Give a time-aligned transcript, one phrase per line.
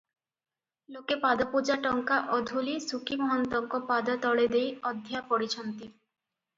[0.95, 5.83] ଲୋକେ ପାଦପୂଜା ଟଙ୍କା ଅଧୂଲି ସୁକି ମହନ୍ତଙ୍କ ପାଦତଳେ ଦେଇ ଅଧ୍ୟା ପଡିଛନ୍ତି।